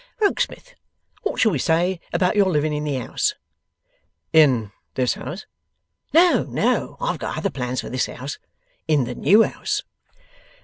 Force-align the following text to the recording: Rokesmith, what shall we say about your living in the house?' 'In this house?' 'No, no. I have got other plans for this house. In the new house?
Rokesmith, 0.19 0.73
what 1.21 1.39
shall 1.39 1.51
we 1.51 1.59
say 1.59 1.99
about 2.11 2.35
your 2.35 2.47
living 2.49 2.73
in 2.73 2.85
the 2.85 2.95
house?' 2.95 3.35
'In 4.33 4.71
this 4.95 5.13
house?' 5.13 5.45
'No, 6.11 6.41
no. 6.49 6.97
I 6.99 7.09
have 7.11 7.19
got 7.19 7.37
other 7.37 7.51
plans 7.51 7.81
for 7.81 7.89
this 7.91 8.07
house. 8.07 8.39
In 8.87 9.03
the 9.03 9.13
new 9.13 9.43
house? 9.43 9.83